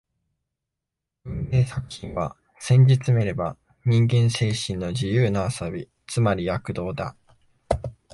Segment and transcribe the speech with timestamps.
[1.25, 3.55] 文芸作品は、せんじつめれば
[3.85, 7.15] 人間精神の自由な遊び、つまり躍動だ